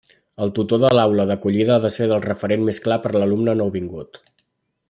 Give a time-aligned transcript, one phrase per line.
[0.45, 4.23] El tutor de l’aula d’acollida ha de ser el referent més clar per l’alumne nouvingut.